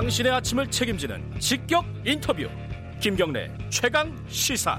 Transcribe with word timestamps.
당신의 0.00 0.32
아침을 0.32 0.70
책임지는 0.70 1.38
직격 1.40 1.84
인터뷰. 2.06 2.48
김경래 3.02 3.50
최강 3.68 4.16
시사. 4.28 4.78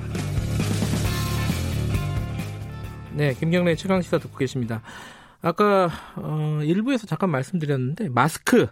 네 3.13 3.31
김경래 3.35 3.75
최강 3.75 4.01
시사 4.01 4.17
듣고 4.17 4.35
계십니다. 4.35 4.81
아까 5.43 5.91
어, 6.15 6.61
일부에서 6.63 7.05
잠깐 7.05 7.29
말씀드렸는데 7.29 8.09
마스크 8.09 8.65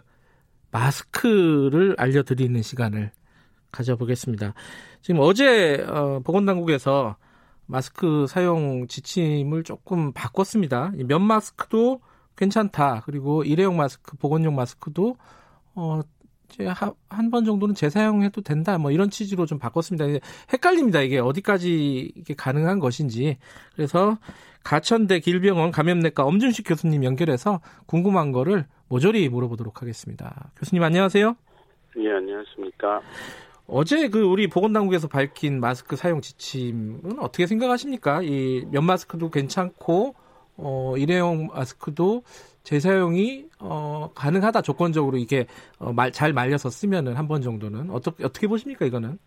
마스크를 0.72 1.94
알려드리는 1.96 2.60
시간을 2.62 3.12
가져보겠습니다. 3.70 4.54
지금 5.02 5.20
어제 5.20 5.84
어, 5.86 6.18
보건당국에서 6.24 7.16
마스크 7.66 8.26
사용 8.28 8.88
지침을 8.88 9.62
조금 9.62 10.12
바꿨습니다. 10.12 10.90
면 10.96 11.22
마스크도 11.22 12.00
괜찮다. 12.34 13.02
그리고 13.06 13.44
일회용 13.44 13.76
마스크 13.76 14.16
보건용 14.16 14.56
마스크도 14.56 15.14
어, 15.76 16.00
한 17.08 17.30
번 17.30 17.44
정도는 17.44 17.74
재사용해도 17.74 18.40
된다. 18.42 18.78
뭐 18.78 18.90
이런 18.90 19.10
취지로 19.10 19.46
좀 19.46 19.58
바꿨습니다. 19.58 20.06
헷갈립니다. 20.52 21.00
이게 21.00 21.18
어디까지 21.18 22.12
이게 22.16 22.34
가능한 22.34 22.78
것인지. 22.80 23.38
그래서 23.74 24.18
가천대 24.64 25.20
길병원 25.20 25.70
감염내과 25.70 26.24
엄준식 26.24 26.66
교수님 26.68 27.04
연결해서 27.04 27.60
궁금한 27.86 28.32
거를 28.32 28.66
모조리 28.88 29.28
물어보도록 29.28 29.80
하겠습니다. 29.82 30.50
교수님 30.56 30.82
안녕하세요. 30.82 31.36
예, 31.98 32.10
안녕하십니까. 32.12 33.00
어제 33.66 34.08
그 34.08 34.20
우리 34.22 34.48
보건당국에서 34.48 35.06
밝힌 35.08 35.60
마스크 35.60 35.94
사용 35.96 36.20
지침은 36.20 37.18
어떻게 37.20 37.46
생각하십니까? 37.46 38.20
이 38.22 38.64
면 38.70 38.84
마스크도 38.84 39.30
괜찮고 39.30 40.14
어 40.62 40.94
일회용 40.96 41.48
마스크도 41.48 42.22
재사용이 42.62 43.46
어, 43.60 44.10
가능하다 44.14 44.62
조건적으로 44.62 45.16
이게 45.16 45.46
어, 45.78 45.92
말, 45.92 46.12
잘 46.12 46.32
말려서 46.32 46.68
쓰면은 46.68 47.14
한 47.16 47.26
번 47.26 47.42
정도는 47.42 47.90
어떻게 47.90 48.24
어떻게 48.24 48.46
보십니까 48.48 48.84
이거는? 48.86 49.18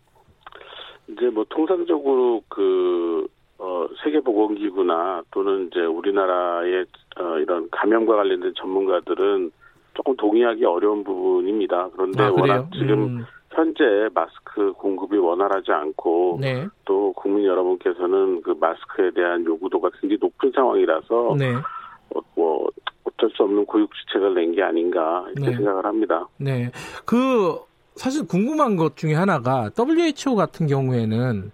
이제 1.08 1.28
뭐 1.30 1.44
통상적으로 1.48 2.42
그 2.48 3.26
어, 3.58 3.86
세계보건기구나 4.02 5.22
또는 5.30 5.68
이제 5.68 5.80
우리나라의 5.80 6.84
어, 7.18 7.38
이런 7.38 7.68
감염과 7.70 8.16
관련된 8.16 8.52
전문가들은 8.56 9.50
조금 9.94 10.16
동의하기 10.16 10.64
어려운 10.64 11.04
부분입니다. 11.04 11.88
그런데 11.94 12.22
아, 12.24 12.30
워낙 12.30 12.68
지금 12.72 13.02
음. 13.04 13.24
현재 13.64 14.08
마스크 14.14 14.72
공급이 14.74 15.16
원활하지 15.16 15.72
않고 15.72 16.38
네. 16.40 16.66
또 16.84 17.12
국민 17.14 17.46
여러분께서는 17.46 18.42
그 18.42 18.50
마스크에 18.60 19.10
대한 19.14 19.44
요구도가 19.44 19.88
굉장히 20.00 20.18
높은 20.20 20.52
상황이라서 20.54 21.36
네. 21.38 21.54
어, 21.54 22.20
뭐 22.34 22.68
어쩔 23.04 23.30
수 23.30 23.42
없는 23.42 23.64
고육지책을 23.64 24.34
낸 24.34 24.52
게 24.54 24.62
아닌가 24.62 25.24
이렇게 25.32 25.50
네. 25.50 25.56
생각을 25.56 25.86
합니다. 25.86 26.28
네. 26.36 26.70
그 27.06 27.58
사실 27.94 28.26
궁금한 28.26 28.76
것 28.76 28.96
중에 28.96 29.14
하나가 29.14 29.70
WHO 29.78 30.34
같은 30.36 30.66
경우에는 30.66 31.50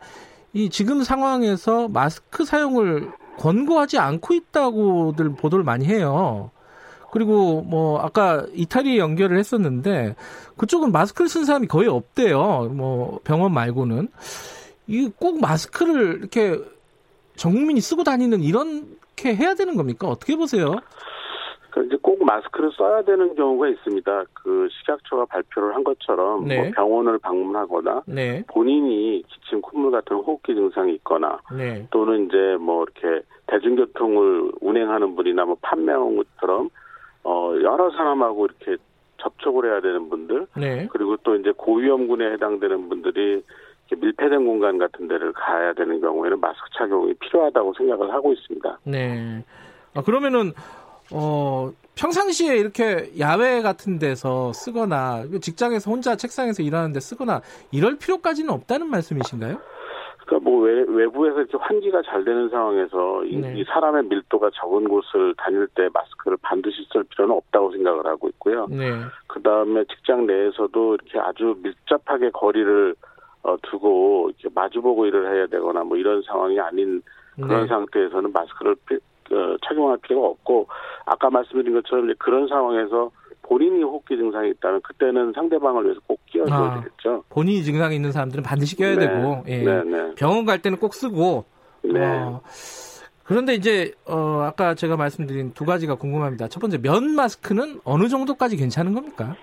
이 0.52 0.68
지금 0.68 1.02
상황에서 1.02 1.88
마스크 1.88 2.44
사용을 2.44 3.12
권고하지 3.38 3.98
않고 3.98 4.34
있다고들 4.34 5.36
보도를 5.36 5.64
많이 5.64 5.86
해요. 5.86 6.50
그리고 7.12 7.62
뭐 7.62 7.98
아까 8.00 8.44
이탈리 8.54 8.98
연결을 8.98 9.38
했었는데 9.38 10.14
그쪽은 10.56 10.92
마스크를 10.92 11.28
쓴 11.28 11.44
사람이 11.44 11.66
거의 11.66 11.88
없대요. 11.88 12.70
뭐 12.74 13.20
병원 13.24 13.52
말고는 13.52 14.08
이 14.86 15.08
꼭 15.18 15.40
마스크를 15.40 16.18
이렇게 16.20 16.58
전 17.36 17.52
국민이 17.52 17.80
쓰고 17.80 18.04
다니는 18.04 18.42
이렇게 18.42 19.34
해야 19.34 19.54
되는 19.54 19.76
겁니까? 19.76 20.08
어떻게 20.08 20.36
보세요? 20.36 20.76
그 21.70 21.86
이제 21.86 21.96
꼭 22.02 22.24
마스크를 22.24 22.70
써야 22.76 23.02
되는 23.02 23.34
경우가 23.36 23.68
있습니다. 23.68 24.24
그 24.34 24.68
식약처가 24.70 25.26
발표를 25.26 25.74
한 25.76 25.84
것처럼 25.84 26.44
네. 26.48 26.60
뭐 26.60 26.70
병원을 26.74 27.18
방문하거나 27.18 28.02
네, 28.06 28.42
본인이 28.48 29.22
기침, 29.28 29.60
콧물 29.60 29.92
같은 29.92 30.16
호흡기 30.16 30.54
증상이 30.54 30.94
있거나 30.94 31.38
네, 31.56 31.86
또는 31.92 32.26
이제 32.26 32.56
뭐 32.60 32.84
이렇게 32.84 33.24
대중교통을 33.46 34.52
운행하는 34.60 35.14
분이나 35.14 35.44
뭐 35.44 35.56
판매원처럼 35.62 36.70
어 37.24 37.52
여러 37.62 37.90
사람하고 37.90 38.46
이렇게 38.46 38.82
접촉을 39.18 39.70
해야 39.70 39.80
되는 39.80 40.08
분들 40.08 40.46
네. 40.56 40.88
그리고 40.90 41.16
또 41.18 41.36
이제 41.36 41.52
고위험군에 41.56 42.32
해당되는 42.32 42.88
분들이 42.88 43.42
이렇게 43.90 44.06
밀폐된 44.06 44.46
공간 44.46 44.78
같은 44.78 45.08
데를 45.08 45.32
가야 45.32 45.72
되는 45.74 46.00
경우에는 46.00 46.40
마스크 46.40 46.68
착용이 46.78 47.14
필요하다고 47.14 47.74
생각을 47.74 48.12
하고 48.12 48.32
있습니다. 48.32 48.78
네. 48.84 49.44
아, 49.94 50.02
그러면은, 50.02 50.52
어, 51.12 51.72
평상시에 51.96 52.56
이렇게 52.56 53.10
야외 53.18 53.60
같은 53.62 53.98
데서 53.98 54.52
쓰거나, 54.52 55.24
직장에서 55.40 55.90
혼자 55.90 56.16
책상에서 56.16 56.62
일하는데 56.62 57.00
쓰거나, 57.00 57.42
이럴 57.72 57.98
필요까지는 57.98 58.50
없다는 58.50 58.86
말씀이신가요? 58.88 59.60
그러니까 60.30 60.48
뭐 60.48 60.60
외, 60.60 60.84
외부에서 60.86 61.40
이렇게 61.40 61.58
환기가 61.58 62.02
잘 62.02 62.24
되는 62.24 62.48
상황에서 62.48 63.24
이, 63.24 63.36
네. 63.36 63.52
이 63.56 63.64
사람의 63.64 64.04
밀도가 64.04 64.50
적은 64.54 64.88
곳을 64.88 65.34
다닐 65.36 65.66
때 65.74 65.88
마스크를 65.92 66.38
반드시 66.40 66.86
쓸 66.92 67.02
필요는 67.02 67.34
없다고 67.34 67.72
생각을 67.72 68.06
하고 68.06 68.28
있고요. 68.28 68.68
네. 68.70 68.92
그 69.26 69.42
다음에 69.42 69.84
직장 69.86 70.26
내에서도 70.26 70.94
이렇게 70.94 71.18
아주 71.18 71.56
밀접하게 71.60 72.30
거리를 72.30 72.94
어, 73.42 73.56
두고 73.62 74.30
이렇게 74.30 74.48
마주보고 74.54 75.06
일을 75.06 75.34
해야 75.34 75.46
되거나 75.48 75.82
뭐 75.82 75.96
이런 75.96 76.22
상황이 76.22 76.60
아닌 76.60 77.02
그런 77.34 77.62
네. 77.62 77.66
상태에서는 77.66 78.32
마스크를 78.32 78.76
피- 78.86 79.34
어, 79.34 79.56
착용할 79.66 79.98
필요가 79.98 80.28
없고 80.28 80.68
아까 81.06 81.28
말씀드린 81.30 81.74
것처럼 81.74 82.04
이제 82.04 82.14
그런 82.18 82.46
상황에서 82.46 83.10
본인이 83.50 83.82
호흡기 83.82 84.16
증상이 84.16 84.50
있다면 84.50 84.80
그때는 84.82 85.32
상대방을 85.34 85.84
위해서 85.84 86.00
꼭 86.06 86.20
끼워줘야 86.26 86.56
아. 86.56 86.80
되겠죠. 86.80 87.24
본인이 87.30 87.64
증상이 87.64 87.96
있는 87.96 88.12
사람들은 88.12 88.44
반드시 88.44 88.76
껴야 88.76 88.94
네. 88.94 89.08
되고, 89.08 89.42
예. 89.48 89.58
네, 89.64 89.82
네, 89.82 90.14
병원 90.14 90.46
갈 90.46 90.62
때는 90.62 90.78
꼭 90.78 90.94
쓰고, 90.94 91.44
네. 91.82 92.00
어, 92.00 92.40
그런데 93.24 93.54
이제, 93.54 93.92
어, 94.06 94.42
아까 94.42 94.74
제가 94.76 94.96
말씀드린 94.96 95.52
두 95.52 95.64
가지가 95.64 95.96
궁금합니다. 95.96 96.46
첫 96.46 96.60
번째, 96.60 96.78
면 96.78 97.16
마스크는 97.16 97.80
어느 97.82 98.06
정도까지 98.06 98.56
괜찮은 98.56 98.94
겁니까? 98.94 99.34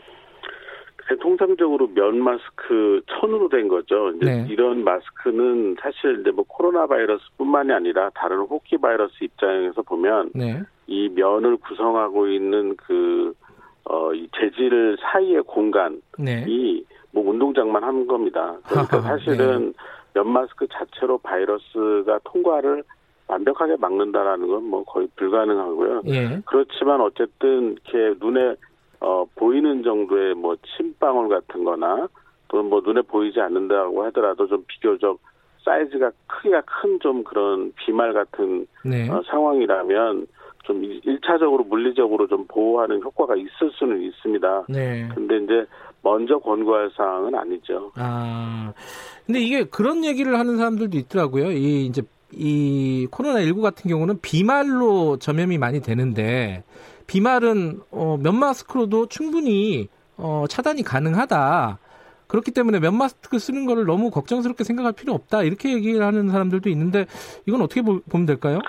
그 0.96 1.18
통상적으로 1.20 1.88
면 1.88 2.20
마스크 2.20 3.02
천으로 3.10 3.50
된 3.50 3.68
거죠. 3.68 4.12
이제 4.12 4.26
네. 4.26 4.48
이런 4.50 4.86
마스크는 4.86 5.76
사실 5.82 6.22
이제 6.22 6.32
뭐 6.32 6.46
코로나 6.48 6.88
바이러스뿐만이 6.88 7.74
아니라 7.74 8.10
다른 8.14 8.40
호흡기 8.40 8.78
바이러스 8.78 9.16
입장에서 9.22 9.82
보면 9.82 10.32
네. 10.34 10.62
이 10.86 11.10
면을 11.10 11.58
구성하고 11.58 12.28
있는 12.28 12.78
그, 12.78 13.34
어, 13.90 14.14
이 14.14 14.28
재질 14.38 14.98
사이의 15.02 15.44
공간이 15.44 16.02
네. 16.20 16.46
뭐 17.12 17.30
운동장만 17.30 17.84
한 17.84 18.06
겁니다. 18.08 18.58
그러니까 18.68 18.98
하하, 18.98 19.18
사실은 19.18 19.74
면 20.14 20.30
마스크 20.30 20.68
자체로 20.68 21.18
바이러스가 21.20 22.20
통과를 22.24 22.84
완벽하게 23.28 23.76
막는다라는 23.78 24.48
건 24.48 24.64
뭐 24.64 24.84
거의 24.84 25.08
불가능하고요. 25.16 26.02
예. 26.08 26.42
그렇지만 26.46 27.02
어쨌든 27.02 27.74
이렇게 27.74 28.16
눈에 28.20 28.56
어, 29.00 29.26
보이는 29.36 29.84
정도의 29.84 30.34
뭐 30.36 30.56
침방울 30.76 31.30
같은 31.30 31.64
거나 31.64 32.08
또는 32.48 32.70
뭐 32.70 32.82
눈에 32.84 33.02
보이지 33.02 33.40
않는다고 33.40 34.04
하더라도 34.06 34.48
좀 34.48 34.64
비교적 34.68 35.20
사이즈가 35.64 36.12
크기가 36.28 36.62
큰 36.62 36.98
좀 37.00 37.24
그런 37.24 37.72
비말 37.76 38.14
같은 38.14 38.66
네. 38.84 39.10
어, 39.10 39.22
상황이라면 39.28 40.28
좀 40.68 40.84
일- 40.84 41.02
일차적으로 41.06 41.64
물리적으로 41.64 42.28
좀 42.28 42.46
보호하는 42.48 43.02
효과가 43.02 43.36
있을 43.38 43.72
수는 43.80 44.02
있습니다. 44.04 44.66
네. 44.70 45.08
근데 45.16 45.38
이제 45.38 45.66
먼저 46.04 46.38
권고할 46.38 46.92
사항은 46.96 47.34
아니죠. 47.34 47.92
아, 47.96 48.74
근데 49.26 49.40
이게 49.40 49.64
그런 49.64 50.04
얘기를 50.06 50.38
하는 50.38 50.58
사람들도 50.58 50.98
있더라고요. 50.98 51.52
이 51.54 51.86
이제 51.86 52.02
이 52.34 53.08
코로나 53.10 53.42
19 53.42 53.62
같은 53.62 53.90
경우는 53.90 54.20
비말로 54.22 55.18
전염이 55.18 55.58
많이 55.58 55.82
되는데 55.82 56.64
비말은 57.08 57.80
어, 57.92 58.18
면 58.22 58.36
마스크로도 58.38 59.08
충분히 59.08 59.88
어, 60.18 60.44
차단이 60.50 60.84
가능하다. 60.84 61.80
그렇기 62.28 62.52
때문에 62.52 62.80
면 62.82 62.98
마스크 62.98 63.40
쓰는 63.40 63.66
거를 63.66 63.86
너무 63.86 64.12
걱정스럽게 64.12 64.66
생각할 64.66 64.92
필요 64.92 65.14
없다. 65.14 65.44
이렇게 65.44 65.72
얘기를 65.74 66.06
하는 66.06 66.28
사람들도 66.28 66.70
있는데 66.70 67.06
이건 67.46 67.62
어떻게 67.62 67.82
보, 67.82 68.02
면 68.12 68.26
될까요? 68.26 68.60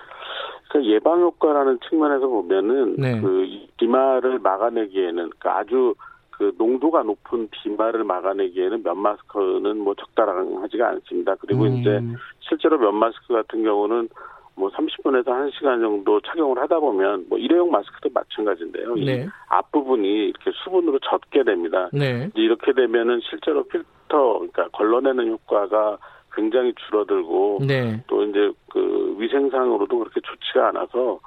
그 0.69 0.85
예방 0.85 1.20
효과라는 1.20 1.79
측면에서 1.88 2.26
보면은 2.26 2.97
네. 2.97 3.20
그이 3.20 3.69
비말을 3.79 4.38
막아내기에는 4.41 5.15
그러니까 5.15 5.59
아주 5.59 5.94
그 6.31 6.53
농도가 6.56 7.03
높은 7.03 7.49
비말을 7.50 8.05
막아내기에는 8.05 8.82
면 8.82 8.99
마스크는 8.99 9.79
뭐 9.79 9.94
적당하지가 9.94 10.88
않습니다. 10.88 11.35
그리고 11.41 11.65
음, 11.65 11.76
이제 11.76 12.00
실제로 12.41 12.79
면 12.79 12.94
마스크 12.94 13.35
같은 13.35 13.65
경우는 13.65 14.09
뭐 14.55 14.70
30분에서 14.70 15.26
1시간 15.26 15.81
정도 15.81 16.20
착용을 16.20 16.59
하다 16.59 16.81
보면 16.81 17.26
뭐 17.29 17.38
일회용 17.38 17.70
마스크도 17.70 18.11
마찬가지인데요. 18.12 18.97
이 18.97 19.05
네. 19.05 19.29
앞부분이 19.49 20.29
이렇게 20.29 20.50
수분으로 20.65 20.99
젖게 20.99 21.44
됩니다. 21.44 21.88
네. 21.93 22.29
이제 22.32 22.43
이렇게 22.43 22.73
되면은 22.73 23.20
실제로 23.29 23.65
필터 23.65 24.35
그러니까 24.35 24.69
걸러내는 24.69 25.29
효과가 25.31 25.99
굉장히 26.35 26.73
줄어들고 26.87 27.61
네. 27.67 28.03
또 28.06 28.23
이제 28.25 28.53
그 28.70 29.07
위생상으로도 29.19 29.99
그렇게 29.99 30.20
좋지가 30.20 30.69
않아서 30.69 31.19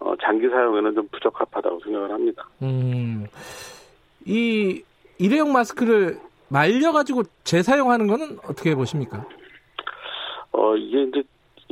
어, 0.00 0.14
장기 0.22 0.48
사용에는 0.48 0.94
좀 0.94 1.08
부적합하다고 1.12 1.80
생각을 1.84 2.10
합니다. 2.10 2.44
음, 2.62 3.26
이 4.24 4.82
일회용 5.18 5.52
마스크를 5.52 6.18
말려가지고 6.48 7.22
재사용하는 7.44 8.06
거는 8.06 8.38
어떻게 8.44 8.74
보십니까? 8.74 9.24
어, 10.52 10.76
이게 10.76 11.02
이제 11.04 11.22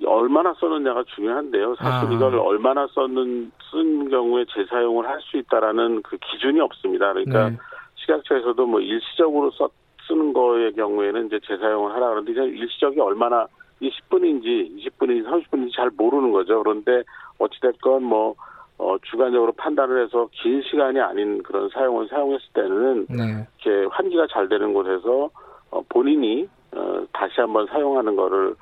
얼마나 0.07 0.55
썼느냐가 0.55 1.05
중요한데요. 1.15 1.75
사실 1.77 2.09
아. 2.09 2.13
이걸 2.13 2.39
얼마나 2.39 2.87
썼는, 2.87 3.53
쓴 3.71 4.09
경우에 4.09 4.45
재사용을 4.55 5.07
할 5.07 5.21
수 5.21 5.37
있다라는 5.37 6.03
그 6.03 6.17
기준이 6.17 6.61
없습니다. 6.61 7.13
그러니까 7.13 7.51
네. 7.51 7.57
식약처에서도 7.97 8.67
뭐 8.67 8.81
일시적으로 8.81 9.51
써, 9.53 9.69
쓰는 10.09 10.33
거의 10.33 10.73
경우에는 10.73 11.27
이제 11.27 11.39
재사용을 11.47 11.93
하라 11.95 12.09
그러는데 12.09 12.33
이제 12.33 12.43
일시적이 12.43 13.01
얼마나 13.01 13.47
20분인지 13.81 14.77
20분인지 14.79 15.25
30분인지 15.25 15.75
잘 15.75 15.91
모르는 15.97 16.33
거죠. 16.33 16.63
그런데 16.63 17.03
어찌됐건 17.39 18.03
뭐 18.03 18.35
어, 18.79 18.97
주관적으로 19.11 19.53
판단을 19.53 20.05
해서 20.05 20.27
긴 20.33 20.63
시간이 20.63 20.99
아닌 21.01 21.43
그런 21.43 21.69
사용을 21.69 22.09
사용했을 22.09 22.47
때는 22.55 23.07
네. 23.11 23.47
이렇게 23.63 23.87
환기가 23.91 24.27
잘 24.33 24.49
되는 24.49 24.73
곳에서 24.73 25.29
어, 25.71 25.83
본인이 25.89 26.49
어, 26.73 27.05
다시 27.13 27.35
한번 27.37 27.67
사용하는 27.67 28.17
거를 28.17 28.55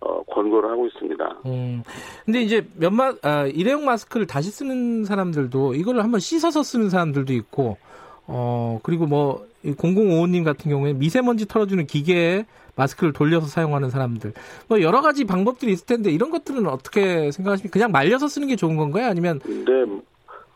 어, 0.00 0.22
권고를 0.24 0.70
하고 0.70 0.86
있습니다. 0.86 1.40
음. 1.46 1.82
근데 2.24 2.40
이제 2.40 2.66
몇마 2.78 3.14
아, 3.22 3.46
일회용 3.46 3.84
마스크를 3.84 4.26
다시 4.26 4.50
쓰는 4.50 5.04
사람들도 5.04 5.74
이걸 5.74 6.00
한번 6.00 6.20
씻어서 6.20 6.62
쓰는 6.62 6.88
사람들도 6.88 7.32
있고 7.34 7.76
어 8.28 8.80
그리고 8.82 9.06
뭐 9.06 9.46
0055님 9.64 10.44
같은 10.44 10.70
경우에 10.70 10.92
미세먼지 10.92 11.46
털어주는 11.46 11.86
기계에 11.86 12.44
마스크를 12.76 13.12
돌려서 13.12 13.46
사용하는 13.46 13.90
사람들 13.90 14.32
뭐 14.68 14.80
여러 14.82 15.00
가지 15.00 15.24
방법들이 15.24 15.72
있을 15.72 15.86
텐데 15.86 16.10
이런 16.10 16.30
것들은 16.30 16.66
어떻게 16.66 17.30
생각하십니까? 17.30 17.72
그냥 17.72 17.92
말려서 17.92 18.28
쓰는 18.28 18.48
게 18.48 18.56
좋은 18.56 18.76
건가요? 18.76 19.06
아니면 19.06 19.38
근데 19.40 19.84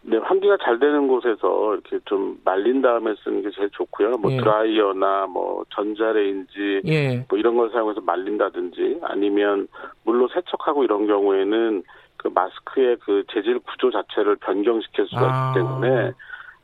네, 0.03 0.17
환기가 0.17 0.57
잘 0.63 0.79
되는 0.79 1.09
곳에서 1.09 1.75
이렇게 1.75 1.99
좀 2.07 2.39
말린 2.45 2.81
다음에 2.81 3.15
쓰는 3.23 3.43
게 3.43 3.51
제일 3.51 3.69
좋고요. 3.71 4.13
뭐 4.13 4.33
예. 4.33 4.39
드라이어나 4.39 5.27
뭐 5.27 5.65
전자레인지 5.71 6.83
예. 6.87 7.27
뭐 7.29 7.39
이런 7.39 7.57
걸 7.57 7.71
사용해서 7.71 8.01
말린다든지 8.01 9.01
아니면 9.03 9.69
물로 10.05 10.29
세척하고 10.29 10.85
이런 10.85 11.07
경우에는 11.07 11.83
그 12.17 12.29
마스크의 12.29 12.97
그 13.01 13.25
재질 13.33 13.59
구조 13.61 13.91
자체를 13.91 14.37
변경시킬 14.37 15.07
수가 15.07 15.23
아. 15.23 15.49
있기 15.49 15.61
때문에 15.61 16.13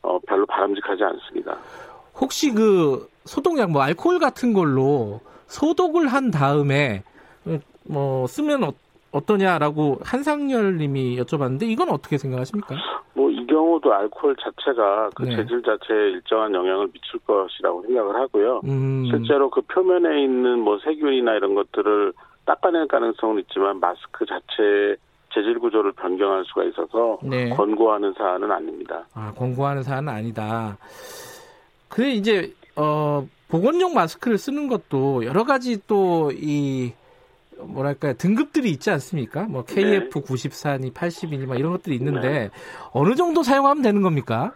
어, 0.07 0.19
별로 0.27 0.47
바람직하지 0.47 1.05
않습니다. 1.05 1.57
혹시 2.19 2.53
그 2.53 3.09
소독약 3.25 3.71
뭐 3.71 3.83
알코올 3.83 4.19
같은 4.19 4.53
걸로 4.53 5.21
소독을 5.47 6.09
한 6.09 6.31
다음에 6.31 7.03
음, 7.47 7.61
뭐 7.85 8.27
쓰면 8.27 8.65
어, 8.65 8.73
어떠냐라고 9.13 9.99
한상열 10.03 10.79
님이 10.79 11.17
여쭤봤는데 11.19 11.63
이건 11.65 11.91
어떻게 11.91 12.19
생각하십니까? 12.19 12.77
뭐 13.15 13.27
이 13.37 13.47
경우도 13.47 13.93
알코올 13.93 14.37
자체가 14.37 15.11
그 15.15 15.23
네. 15.23 15.37
재질 15.37 15.63
자체에 15.63 16.11
일정한 16.11 16.53
영향을 16.53 16.89
미칠 16.89 17.21
것이라고 17.21 17.83
생각을 17.83 18.17
하고요. 18.17 18.61
음, 18.65 19.05
실제로 19.09 19.49
그 19.51 19.61
표면에 19.63 20.23
있는 20.25 20.59
뭐 20.59 20.79
세균이나 20.79 21.35
이런 21.35 21.55
것들을 21.55 22.13
닦아낼 22.45 22.89
가능성은 22.89 23.41
있지만 23.43 23.79
마스크 23.79 24.27
자체 24.27 24.97
재질 25.37 25.59
구조를 25.59 25.93
변경할 25.93 26.45
수가 26.47 26.65
있어서 26.65 27.19
네. 27.23 27.51
권고하는 27.51 28.15
사안은 28.17 28.51
아닙니다. 28.51 29.07
아, 29.13 29.33
권고하는 29.37 29.83
사안은 29.83 30.09
아니다. 30.09 30.79
그래 31.89 32.13
이제 32.13 32.55
어 32.75 33.27
보건용 33.49 33.93
마스크를 33.93 34.39
쓰는 34.39 34.67
것도 34.69 35.27
여러 35.27 35.45
가지 35.45 35.79
또 35.87 36.31
이 36.33 36.93
뭐랄까 37.59 38.13
등급들이 38.13 38.71
있지 38.71 38.91
않습니까? 38.91 39.45
뭐 39.45 39.65
KF 39.65 40.11
94니 40.23 40.93
80이니 40.93 41.47
막 41.47 41.59
이런 41.59 41.73
것들이 41.73 41.97
있는데 41.97 42.29
네. 42.29 42.51
어느 42.93 43.15
정도 43.15 43.43
사용하면 43.43 43.83
되는 43.83 44.03
겁니까? 44.03 44.53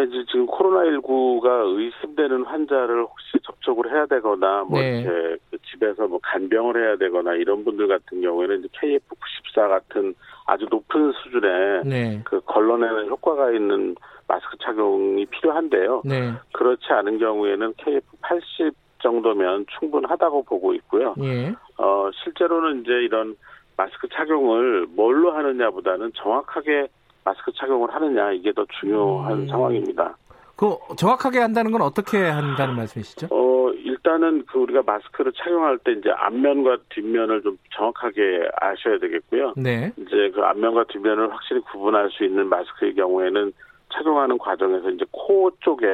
그러니까 0.00 0.04
이제 0.04 0.24
지금 0.30 0.46
코로나19가 0.46 1.78
의심되는 1.78 2.44
환자를 2.44 3.02
혹시 3.02 3.38
접촉을 3.42 3.92
해야 3.92 4.06
되거나 4.06 4.64
뭐 4.64 4.80
네. 4.80 5.00
이렇게 5.00 5.36
그 5.50 5.58
집에서 5.70 6.06
뭐 6.06 6.18
간병을 6.22 6.76
해야 6.76 6.96
되거나 6.96 7.34
이런 7.34 7.64
분들 7.64 7.88
같은 7.88 8.20
경우에는 8.22 8.60
이제 8.60 8.68
KF94 8.72 9.68
같은 9.68 10.14
아주 10.46 10.66
높은 10.70 11.12
수준의 11.12 11.82
네. 11.84 12.20
그 12.24 12.40
걸러내는 12.46 13.08
효과가 13.08 13.52
있는 13.52 13.94
마스크 14.26 14.56
착용이 14.62 15.26
필요한데요. 15.26 16.02
네. 16.04 16.32
그렇지 16.52 16.86
않은 16.88 17.18
경우에는 17.18 17.74
KF80 17.74 18.74
정도면 19.02 19.66
충분하다고 19.78 20.44
보고 20.44 20.74
있고요. 20.74 21.14
예. 21.22 21.54
어, 21.78 22.10
실제로는 22.22 22.82
이제 22.82 22.92
이런 22.92 23.34
마스크 23.76 24.08
착용을 24.08 24.86
뭘로 24.90 25.32
하느냐보다는 25.32 26.12
정확하게 26.14 26.88
마스크 27.30 27.52
착용을 27.52 27.92
하느냐 27.94 28.32
이게 28.32 28.52
더 28.52 28.64
중요한 28.80 29.40
음. 29.40 29.48
상황입니다. 29.48 30.16
그 30.56 30.76
정확하게 30.96 31.38
한다는 31.38 31.70
건 31.70 31.80
어떻게 31.80 32.18
한다는 32.18 32.76
말씀이시죠? 32.76 33.28
어, 33.30 33.70
일단은 33.72 34.44
그 34.46 34.58
우리가 34.58 34.82
마스크를 34.84 35.32
착용할 35.32 35.78
때 35.78 35.92
이제 35.92 36.10
앞면과 36.10 36.78
뒷면을 36.90 37.42
좀 37.42 37.56
정확하게 37.74 38.50
아셔야 38.60 38.98
되겠고요. 38.98 39.54
네. 39.56 39.92
이제 39.96 40.30
그 40.34 40.42
앞면과 40.42 40.84
뒷면을 40.84 41.32
확실히 41.32 41.60
구분할 41.62 42.10
수 42.10 42.24
있는 42.24 42.48
마스크의 42.48 42.94
경우에는 42.94 43.52
착용하는 43.92 44.36
과정에서 44.38 44.90
이제 44.90 45.04
코 45.10 45.50
쪽에 45.60 45.86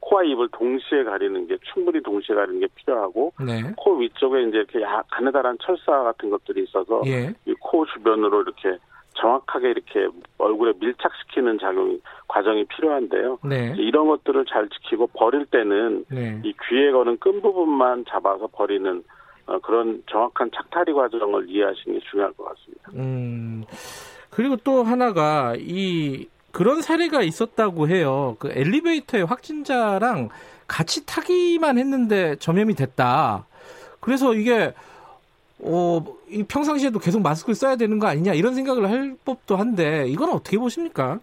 코와 0.00 0.24
입을 0.24 0.48
동시에 0.52 1.04
가리는 1.04 1.46
게 1.46 1.58
충분히 1.72 2.02
동시에 2.02 2.34
가리는 2.34 2.60
게 2.60 2.66
필요하고 2.74 3.32
네. 3.44 3.62
코 3.76 3.96
위쪽에 3.98 4.42
이제 4.42 4.56
이렇게 4.58 4.80
야- 4.82 5.02
가느다란 5.10 5.56
철사 5.60 6.02
같은 6.02 6.30
것들이 6.30 6.64
있어서 6.64 7.02
예. 7.06 7.32
이코 7.46 7.84
주변으로 7.86 8.42
이렇게 8.42 8.78
정확하게 9.14 9.70
이렇게 9.70 10.08
얼굴에 10.38 10.72
밀착시키는 10.78 11.58
작용 11.58 11.98
과정이 12.28 12.64
필요한데요. 12.64 13.38
네. 13.44 13.74
이런 13.76 14.08
것들을 14.08 14.46
잘 14.46 14.68
지키고 14.68 15.08
버릴 15.08 15.46
때는 15.46 16.04
네. 16.10 16.40
이 16.44 16.54
귀에 16.68 16.90
거는 16.92 17.18
끈 17.18 17.40
부분만 17.42 18.04
잡아서 18.08 18.48
버리는 18.48 19.02
어, 19.46 19.58
그런 19.58 20.02
정확한 20.10 20.50
착탈이 20.54 20.92
과정을 20.92 21.48
이해하시는 21.48 21.98
게 21.98 22.04
중요할 22.10 22.32
것 22.32 22.44
같습니다. 22.44 22.90
음, 22.94 23.64
그리고 24.30 24.56
또 24.56 24.82
하나가 24.82 25.54
이 25.58 26.28
그런 26.52 26.80
사례가 26.80 27.22
있었다고 27.22 27.88
해요. 27.88 28.36
그 28.38 28.50
엘리베이터에 28.52 29.22
확진자랑 29.22 30.28
같이 30.68 31.04
타기만 31.06 31.78
했는데 31.78 32.36
전염이 32.36 32.74
됐다. 32.74 33.46
그래서 34.00 34.34
이게 34.34 34.72
어, 35.64 36.04
이 36.28 36.42
평상시에도 36.42 36.98
계속 36.98 37.22
마스크를 37.22 37.54
써야 37.54 37.76
되는 37.76 37.98
거 37.98 38.06
아니냐 38.08 38.34
이런 38.34 38.54
생각을 38.54 38.90
할 38.90 39.16
법도 39.24 39.56
한데 39.56 40.06
이건 40.08 40.30
어떻게 40.30 40.58
보십니까? 40.58 41.20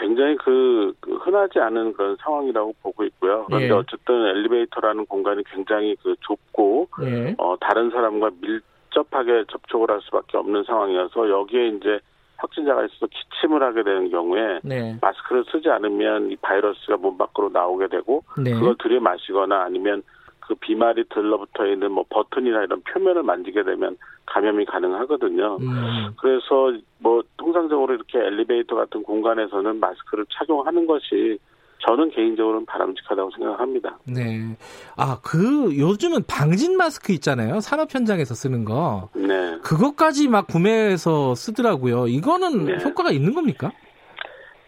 굉장히 0.00 0.36
그, 0.36 0.92
그 1.00 1.14
흔하지 1.16 1.60
않은 1.60 1.92
그런 1.92 2.16
상황이라고 2.20 2.74
보고 2.82 3.04
있고요. 3.04 3.44
그런데 3.46 3.68
예. 3.68 3.70
어쨌든 3.70 4.26
엘리베이터라는 4.26 5.06
공간이 5.06 5.44
굉장히 5.44 5.94
그 6.02 6.14
좁고 6.20 6.88
예. 7.02 7.34
어, 7.38 7.56
다른 7.60 7.90
사람과 7.90 8.30
밀접하게 8.40 9.44
접촉을 9.50 9.90
할 9.90 10.00
수밖에 10.02 10.38
없는 10.38 10.64
상황이어서 10.64 11.30
여기에 11.30 11.68
이제 11.68 12.00
확진자가 12.38 12.84
있어서 12.86 13.06
기침을 13.06 13.62
하게 13.62 13.82
되는 13.82 14.10
경우에 14.10 14.60
네. 14.62 14.96
마스크를 15.00 15.44
쓰지 15.52 15.68
않으면 15.68 16.30
이 16.30 16.36
바이러스가 16.36 16.96
몸 16.96 17.16
밖으로 17.18 17.50
나오게 17.50 17.88
되고 17.88 18.24
네. 18.42 18.52
그걸 18.52 18.76
들이마시거나 18.78 19.62
아니면 19.62 20.02
그 20.50 20.56
비말이 20.56 21.04
들러붙어 21.10 21.64
있는 21.64 21.92
뭐 21.92 22.04
버튼이나 22.10 22.64
이런 22.64 22.82
표면을 22.82 23.22
만지게 23.22 23.62
되면 23.62 23.96
감염이 24.26 24.64
가능하거든요. 24.64 25.58
음, 25.60 26.10
그래서 26.20 26.76
뭐 26.98 27.22
통상적으로 27.36 27.94
이렇게 27.94 28.18
엘리베이터 28.18 28.74
같은 28.74 29.04
공간에서는 29.04 29.78
마스크를 29.78 30.26
착용하는 30.28 30.88
것이 30.88 31.38
저는 31.86 32.10
개인적으로는 32.10 32.66
바람직하다고 32.66 33.30
생각합니다. 33.30 33.98
네. 34.04 34.56
아, 34.96 35.20
그 35.22 35.78
요즘은 35.78 36.24
방진 36.26 36.76
마스크 36.76 37.12
있잖아요. 37.12 37.60
산업 37.60 37.94
현장에서 37.94 38.34
쓰는 38.34 38.64
거. 38.64 39.08
네. 39.14 39.56
그것까지 39.62 40.26
막 40.26 40.48
구매해서 40.48 41.36
쓰더라고요. 41.36 42.08
이거는 42.08 42.64
네. 42.64 42.84
효과가 42.84 43.12
있는 43.12 43.34
겁니까? 43.34 43.70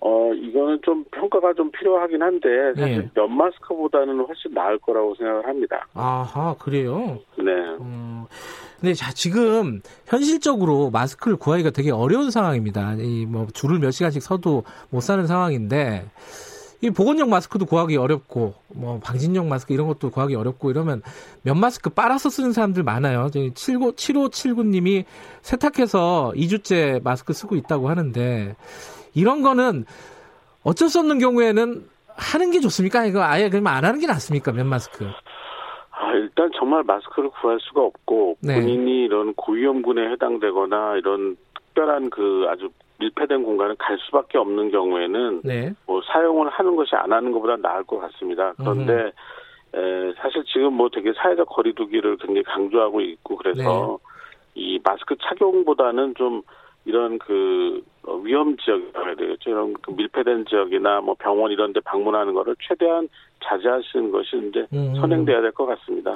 어, 0.05 0.33
이거는 0.35 0.81
좀 0.85 1.05
평가가 1.13 1.55
좀 1.55 1.71
필요하긴 1.71 2.21
한데, 2.23 2.49
사실 2.77 2.97
예. 2.97 3.11
면 3.15 3.37
마스크보다는 3.37 4.19
훨씬 4.27 4.53
나을 4.53 4.77
거라고 4.79 5.15
생각을 5.15 5.47
합니다. 5.47 5.87
아하, 5.95 6.55
그래요. 6.59 7.19
네. 7.39 7.53
음, 7.81 8.25
근데 8.81 8.95
자, 8.95 9.13
지금 9.13 9.81
현실적으로 10.07 10.91
마스크를 10.91 11.37
구하기가 11.37 11.71
되게 11.71 11.93
어려운 11.93 12.33
상황입니다. 12.33 12.95
이 12.99 13.27
뭐 13.27 13.47
줄을 13.55 13.79
몇 13.79 13.93
시간씩 13.93 14.23
서도 14.23 14.65
못 14.91 15.01
사는 15.01 15.25
상황인데 15.27 16.05
이 16.81 16.91
보건용 16.91 17.31
마스크도 17.31 17.65
구하기 17.67 17.97
어렵고 17.97 18.55
뭐 18.75 18.99
방진용 18.99 19.49
마스크 19.49 19.73
이런 19.73 19.87
것도 19.87 20.11
구하기 20.11 20.35
어렵고 20.35 20.71
이러면 20.73 21.01
면 21.45 21.61
마스크 21.61 21.91
빨아서 21.91 22.29
쓰는 22.29 22.53
사람들 22.53 22.83
많아요. 22.83 23.31
저희 23.33 23.53
79 23.55 23.93
7579님이 23.93 25.05
세탁해서 25.43 26.33
2주째 26.35 27.01
마스크 27.05 27.33
쓰고 27.33 27.55
있다고 27.55 27.89
하는데 27.89 28.57
이런 29.15 29.43
거는 29.43 29.85
어쩔 30.65 30.89
수 30.89 31.01
없는 31.01 31.19
경우에는 31.19 31.85
하는 32.17 32.51
게 32.51 32.61
좋습니까? 32.61 33.07
이거 33.07 33.23
아예 33.23 33.49
그러면 33.49 33.73
안 33.73 33.85
하는 33.85 34.01
게 34.01 34.07
낫습니까? 34.07 34.53
면 34.53 34.67
마스크. 34.69 35.07
아, 35.91 36.13
일단 36.15 36.51
정말 36.59 36.83
마스크를 36.85 37.31
구할 37.31 37.59
수가 37.61 37.83
없고, 37.83 38.37
네. 38.41 38.55
본인이 38.55 39.05
이런 39.05 39.35
고위험군에 39.35 40.11
해당되거나 40.13 40.97
이런 40.97 41.37
특별한 41.55 42.11
그 42.11 42.47
아주 42.49 42.69
밀폐된 42.99 43.43
공간을 43.43 43.77
갈 43.77 43.99
수밖에 43.99 44.39
없는 44.39 44.71
경우에는 44.71 45.41
네. 45.45 45.73
뭐 45.87 46.01
사용을 46.13 46.49
하는 46.51 46.77
것이 46.77 46.95
안 46.95 47.13
하는 47.13 47.33
것보다 47.33 47.57
나을 47.57 47.83
것 47.85 47.99
같습니다. 47.99 48.53
그런데 48.57 49.13
에, 49.75 50.13
사실 50.21 50.45
지금 50.45 50.75
뭐 50.75 50.89
되게 50.89 51.13
사회적 51.15 51.49
거리두기를 51.49 52.19
굉장히 52.19 52.43
강조하고 52.45 53.01
있고 53.01 53.37
그래서 53.37 53.99
이 54.55 54.79
마스크 54.85 55.17
착용보다는 55.21 56.15
좀 56.17 56.43
이런 56.85 57.19
그 57.19 57.83
어, 58.05 58.17
위험 58.17 58.57
지역이라고 58.57 59.07
해야 59.07 59.15
되겠죠. 59.15 59.51
이런 59.51 59.73
그 59.75 59.91
밀폐된 59.93 60.47
지역이나 60.47 61.01
뭐 61.01 61.15
병원 61.19 61.53
이런 61.53 61.73
데 61.73 61.81
방문하는 61.81 62.35
거를 62.35 62.57
최대한 62.67 63.09
자제하시는 63.45 64.11
것이 64.11 64.31
이제 64.49 64.67
음. 64.73 64.95
선행돼야 64.97 65.41
될 65.41 65.53
것 65.53 65.67
같습니다. 65.67 66.15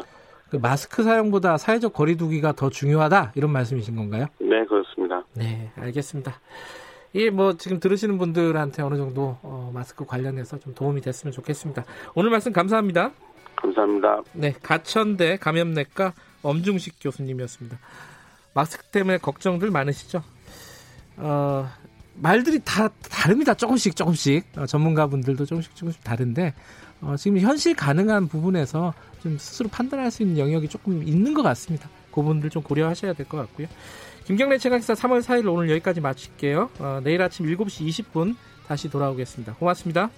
그 0.51 0.57
마스크 0.57 1.03
사용보다 1.03 1.57
사회적 1.57 1.93
거리두기가 1.93 2.53
더 2.53 2.71
중요하다 2.71 3.33
이런 3.35 3.53
말씀이신 3.53 3.97
건가요? 3.97 4.27
네, 4.39 4.65
그렇습니다. 4.65 5.23
네, 5.35 5.71
알겠습니다. 5.77 6.33
이게 7.13 7.31
뭐 7.31 7.55
지금 7.55 7.81
들으시는 7.81 8.19
분들한테 8.19 8.83
어느 8.83 8.97
정도 8.97 9.39
어, 9.43 9.71
마스크 9.75 10.05
관련해서 10.05 10.59
좀 10.59 10.75
도움이 10.75 11.01
됐으면 11.01 11.33
좋겠습니다. 11.33 11.85
오늘 12.15 12.31
말씀 12.31 12.53
감사합니다. 12.53 13.11
감사합니다. 13.57 14.23
네, 14.35 14.53
가천대 14.63 15.39
감염내과 15.39 16.13
엄중식 16.43 16.97
교수님이었습니다. 17.01 17.79
마스크 18.55 18.85
때문에 18.87 19.19
걱정들 19.19 19.71
많으시죠? 19.71 20.23
어, 21.17 21.69
말들이 22.15 22.61
다 22.65 22.89
다릅니다. 23.11 23.55
조금씩 23.55 23.95
조금씩 23.97 24.45
어, 24.57 24.67
전문가분들도 24.67 25.45
조금씩 25.47 25.75
조금씩 25.77 26.03
다른데 26.05 26.55
어, 27.03 27.15
지금 27.19 27.39
현실 27.39 27.75
가능한 27.75 28.29
부분에서 28.29 28.95
좀 29.23 29.37
스스로 29.39 29.69
판단할 29.69 30.11
수 30.11 30.23
있는 30.23 30.39
영역이 30.39 30.69
조금 30.69 31.03
있는 31.07 31.35
것 31.35 31.43
같습니다. 31.43 31.89
그 32.11 32.23
부분들 32.23 32.51
좀 32.51 32.63
고려하셔야 32.63 33.13
될 33.13 33.27
것 33.27 33.37
같고요. 33.39 33.67
김경래 34.25 34.59
최강기사 34.59 34.95
3월 34.95 35.23
4일 35.23 35.53
오늘 35.53 35.71
여기까지 35.71 36.01
마칠게요. 36.01 36.71
어, 36.79 37.01
내일 37.05 37.23
아침 37.23 37.47
7시 37.47 37.87
20분 37.89 38.35
다시 38.67 38.89
돌아오겠습니다. 38.91 39.55
고맙습니다. 39.55 40.11